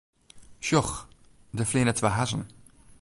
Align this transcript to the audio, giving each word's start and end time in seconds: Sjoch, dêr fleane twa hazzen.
Sjoch, 0.65 0.93
dêr 1.55 1.67
fleane 1.69 1.93
twa 1.95 2.09
hazzen. 2.17 2.43